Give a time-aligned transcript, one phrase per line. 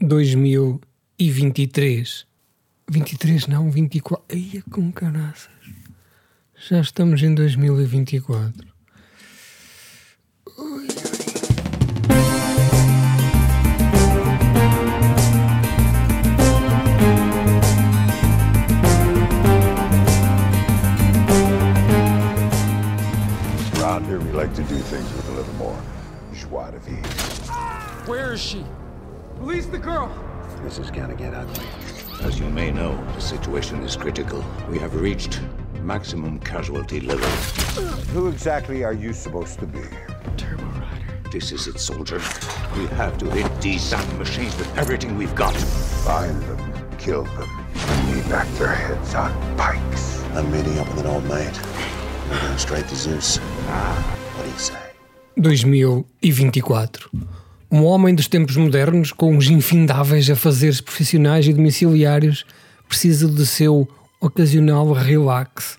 [0.00, 2.26] 2023.
[2.90, 4.24] 23 não, 24.
[4.30, 5.48] Ai, com caraças.
[6.68, 8.66] Já estamos em 2024.
[10.58, 10.88] Ui.
[23.80, 25.76] Around here, we like to do things with a little more
[26.32, 27.02] joie de vivre.
[28.06, 28.64] Where is she?
[29.38, 30.10] Release the girl!
[30.62, 31.64] This is gonna get ugly.
[32.22, 34.44] As you may know, the situation is critical.
[34.68, 35.40] We have reached
[35.82, 37.28] maximum casualty level.
[38.12, 39.80] Who exactly are you supposed to be?
[40.36, 41.20] Turbo Rider.
[41.30, 42.20] This is it, soldier.
[42.76, 45.54] We have to hit these Saturn machines with everything we've got.
[45.54, 50.22] Find them, kill them, and leave back their heads on pikes.
[50.34, 51.58] I'm meeting up with an old mate.
[52.28, 53.38] We're going straight to Zeus.
[53.68, 54.74] Ah, What do you say?
[55.36, 56.90] 2024.
[57.70, 62.46] Um homem dos tempos modernos, com os infindáveis afazeres profissionais e domiciliários,
[62.88, 63.86] precisa de seu
[64.18, 65.76] ocasional relax.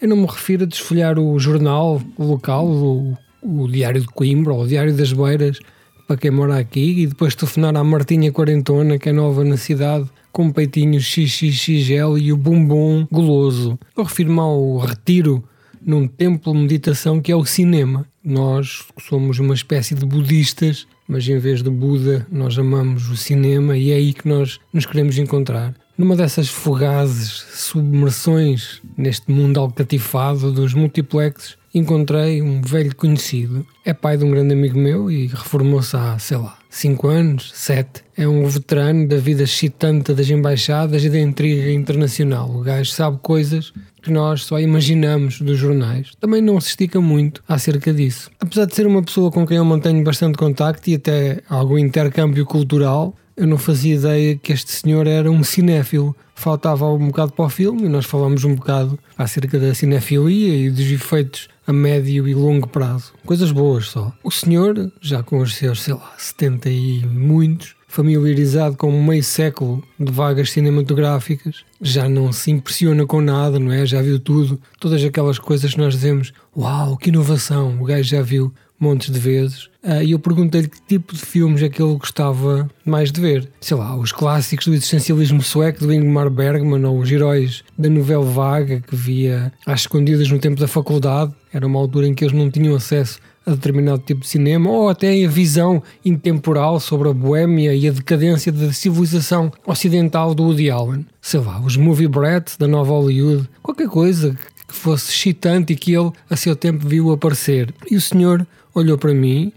[0.00, 4.62] Eu não me refiro a desfolhar o jornal local, o, o Diário de Coimbra ou
[4.62, 5.58] o Diário das Beiras,
[6.06, 10.08] para quem mora aqui, e depois telefonar à Martinha Quarentona, que é nova na cidade,
[10.32, 13.78] com um peitinho XXXL e o bumbum goloso.
[13.94, 15.44] Eu refiro-me ao retiro
[15.82, 18.06] num templo de meditação que é o cinema.
[18.24, 23.76] Nós somos uma espécie de budistas, mas em vez de Buda, nós amamos o cinema
[23.76, 25.74] e é aí que nós nos queremos encontrar.
[25.96, 33.66] Numa dessas fugazes submersões neste mundo alcatifado dos multiplexes, encontrei um velho conhecido.
[33.84, 38.02] É pai de um grande amigo meu e reformou-se há, sei lá, 5 anos, 7.
[38.18, 42.50] É um veterano da vida excitante das embaixadas e da intriga internacional.
[42.50, 46.12] O gajo sabe coisas que nós só imaginamos dos jornais.
[46.20, 48.30] Também não se estica muito acerca disso.
[48.38, 52.44] Apesar de ser uma pessoa com quem eu mantenho bastante contacto e até algum intercâmbio
[52.44, 56.14] cultural, eu não fazia ideia que este senhor era um cinéfilo.
[56.34, 60.70] Faltava um bocado para o filme e nós falamos um bocado acerca da cinefilia e
[60.70, 63.12] dos efeitos a médio e longo prazo.
[63.24, 64.12] Coisas boas só.
[64.22, 69.82] O senhor, já com os seus, sei lá, 70 e muitos, familiarizado com meio século
[69.98, 73.84] de vagas cinematográficas, já não se impressiona com nada, não é?
[73.86, 78.22] Já viu tudo, todas aquelas coisas que nós dizemos, uau, que inovação, o gajo já
[78.22, 79.68] viu montes de vezes.
[79.88, 83.48] Ah, e eu perguntei-lhe que tipo de filmes é que ele gostava mais de ver.
[83.60, 88.24] Sei lá, os clássicos do existencialismo sueco do Ingmar Bergman ou os heróis da novela
[88.24, 91.32] vaga que via às escondidas no tempo da faculdade.
[91.52, 94.88] Era uma altura em que eles não tinham acesso a determinado tipo de cinema, ou
[94.88, 100.68] até a visão intemporal sobre a boémia e a decadência da civilização ocidental do Woody
[100.68, 101.06] Allen.
[101.22, 104.36] Sei lá, os movie brats da nova Hollywood, qualquer coisa
[104.66, 107.72] que fosse excitante e que ele a seu tempo viu aparecer.
[107.88, 108.44] E o senhor
[108.74, 109.52] olhou para mim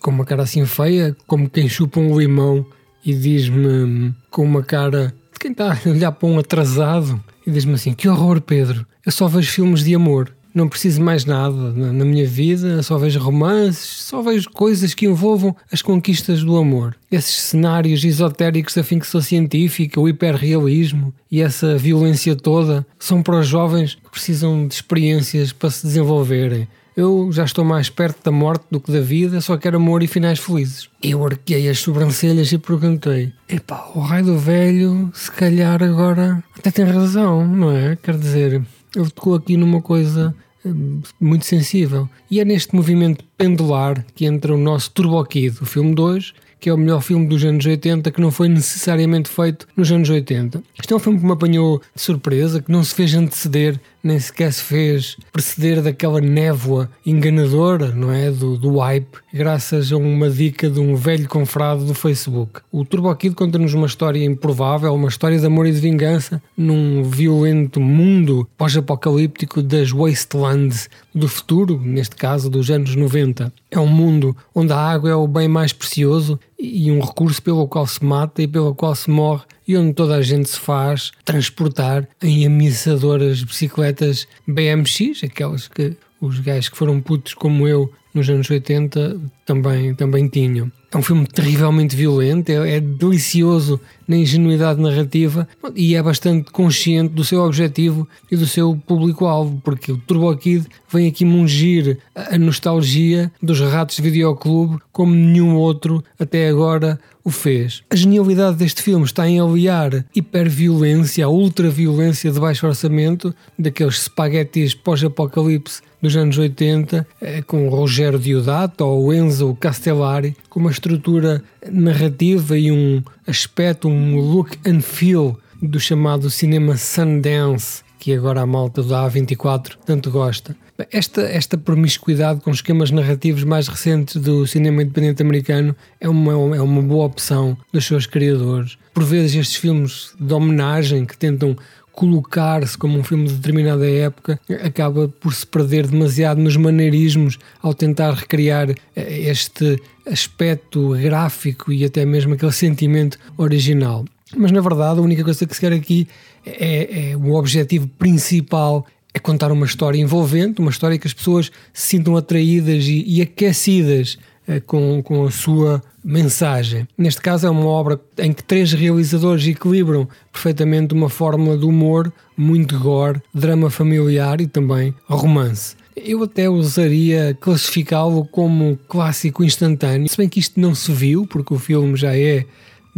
[0.00, 2.64] com uma cara assim feia, como quem chupa um limão
[3.04, 7.50] e diz-me hum, com uma cara de quem está a olhar para um atrasado e
[7.50, 11.72] diz-me assim: Que horror, Pedro, eu só vejo filmes de amor não preciso mais nada
[11.72, 16.56] na, na, minha vida, só vejo romances, só vejo coisas que envolvam as conquistas do
[16.56, 16.96] amor.
[17.10, 23.46] Esses cenários esotéricos da ficção científica, o hiperrealismo e essa violência toda são para os
[23.46, 26.66] jovens que precisam de experiências para se desenvolverem.
[26.98, 30.08] Eu já estou mais perto da morte do que da vida, só quero amor e
[30.08, 30.88] finais felizes.
[31.00, 36.72] Eu arquei as sobrancelhas e perguntei: Epá, o raio do velho, se calhar agora até
[36.72, 37.94] tem razão, não é?
[37.94, 38.66] Quer dizer,
[38.96, 40.34] ele tocou aqui numa coisa
[40.66, 42.08] hum, muito sensível.
[42.28, 46.68] E é neste movimento pendular que entra o nosso Turbo Kid, o filme 2, que
[46.68, 50.62] é o melhor filme dos anos 80 que não foi necessariamente feito nos anos 80.
[50.78, 54.18] Este é um filme que me apanhou de surpresa, que não se fez anteceder, nem
[54.18, 58.30] sequer se fez preceder daquela névoa enganadora, não é?
[58.30, 62.60] Do, do hype, graças a uma dica de um velho confrado do Facebook.
[62.72, 67.02] O Turbo Kid conta-nos uma história improvável, uma história de amor e de vingança num
[67.02, 73.52] violento mundo pós-apocalíptico das wastelands do futuro, neste caso dos anos 90.
[73.70, 77.68] É um mundo onde a água é o bem mais precioso e um recurso pelo
[77.68, 81.12] qual se mata e pelo qual se morre e onde toda a gente se faz
[81.24, 88.28] transportar em ameaçadoras bicicletas BMX, aquelas que os gajos que foram putos como eu nos
[88.28, 90.70] anos 80 também, também tinham.
[90.90, 97.12] É um filme terrivelmente violento, é, é, delicioso na ingenuidade narrativa e é bastante consciente
[97.12, 102.38] do seu objetivo e do seu público-alvo, porque o Turbo Kid vem aqui mungir a
[102.38, 106.98] nostalgia dos ratos de videoclube como nenhum outro até agora
[107.28, 107.82] o fez.
[107.90, 114.74] A genialidade deste filme está em aliar hiperviolência, a ultraviolência de baixo orçamento, daqueles espaguetis
[114.74, 122.56] pós-apocalipse dos anos 80, eh, com Rogério Diodato ou Enzo Castellari, com uma estrutura narrativa
[122.56, 128.82] e um aspecto, um look and feel do chamado cinema Sundance, que agora a malta
[128.82, 130.56] do A24 tanto gosta.
[130.92, 136.62] Esta, esta promiscuidade com esquemas narrativos mais recentes do cinema independente americano é uma, é
[136.62, 138.78] uma boa opção dos seus criadores.
[138.94, 141.56] Por vezes, estes filmes de homenagem que tentam
[141.90, 147.74] colocar-se como um filme de determinada época acaba por se perder demasiado nos maneirismos ao
[147.74, 154.04] tentar recriar eh, este aspecto gráfico e até mesmo aquele sentimento original.
[154.36, 156.06] Mas na verdade, a única coisa que se quer aqui
[156.46, 161.50] é, é o objetivo principal é contar uma história envolvente, uma história que as pessoas
[161.72, 166.88] se sintam atraídas e, e aquecidas eh, com, com a sua mensagem.
[166.96, 172.12] Neste caso, é uma obra em que três realizadores equilibram perfeitamente uma fórmula de humor
[172.36, 175.76] muito gore, drama familiar e também romance.
[175.94, 181.52] Eu até usaria classificá-lo como clássico instantâneo, se bem que isto não se viu, porque
[181.52, 182.46] o filme já é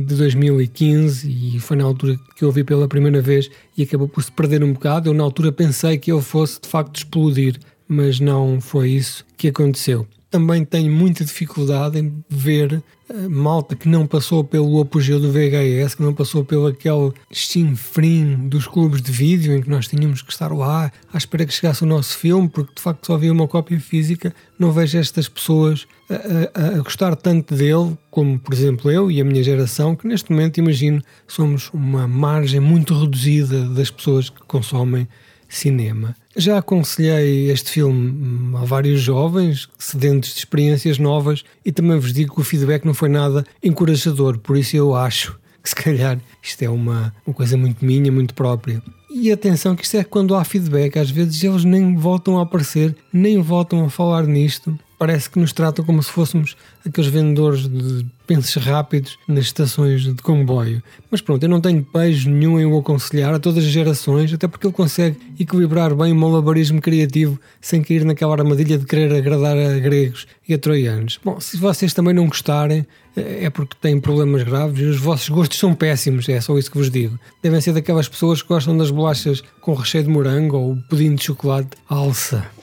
[0.01, 4.23] de 2015 e foi na altura que eu vi pela primeira vez e acabou por
[4.23, 5.09] se perder um bocado.
[5.09, 9.49] Eu na altura pensei que ele fosse de facto explodir, mas não foi isso que
[9.49, 10.07] aconteceu.
[10.31, 12.83] Também tenho muita dificuldade em ver
[13.29, 18.67] malta que não passou pelo apogeu do VHS, que não passou pelo aquele chinfrim dos
[18.67, 21.87] clubes de vídeo em que nós tínhamos que estar lá à espera que chegasse o
[21.87, 24.35] nosso filme, porque de facto só havia uma cópia física.
[24.59, 29.21] Não vejo estas pessoas a, a, a gostar tanto dele, como por exemplo eu e
[29.21, 34.41] a minha geração, que neste momento imagino somos uma margem muito reduzida das pessoas que
[34.47, 35.09] consomem
[35.51, 36.17] cinema.
[36.37, 42.35] Já aconselhei este filme a vários jovens, sedentos de experiências novas, e também vos digo
[42.35, 46.63] que o feedback não foi nada encorajador, por isso eu acho que se calhar isto
[46.63, 48.83] é uma, uma coisa muito minha, muito própria.
[49.11, 52.97] E atenção que isto é quando há feedback, às vezes eles nem voltam a aparecer,
[53.13, 56.55] nem voltam a falar nisto, parece que nos tratam como se fôssemos
[56.87, 60.83] aqueles vendedores de pensos rápidos nas estações de comboio.
[61.11, 64.47] Mas pronto, eu não tenho beijo nenhum em o aconselhar a todas as gerações, até
[64.47, 69.57] porque ele consegue equilibrar bem o malabarismo criativo sem cair naquela armadilha de querer agradar
[69.57, 71.19] a gregos e a troianos.
[71.25, 72.87] Bom, se vocês também não gostarem,
[73.17, 76.77] é porque têm problemas graves e os vossos gostos são péssimos, é só isso que
[76.77, 77.19] vos digo.
[77.43, 81.25] Devem ser daquelas pessoas que gostam das bolachas com recheio de morango ou pudim de
[81.25, 82.60] chocolate alça.